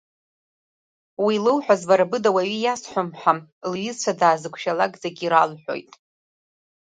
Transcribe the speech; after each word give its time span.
Уи 1.23 1.33
илоуҳәаз, 1.37 1.81
бара 1.89 2.09
быда 2.11 2.29
уаҩы 2.35 2.57
иасҳәом 2.59 3.09
ҳәа, 3.19 3.33
лҩызцәа 3.69 4.13
даазықәшәалак 4.19 4.93
зегьы 5.03 5.23
иралҳәоит. 5.25 5.89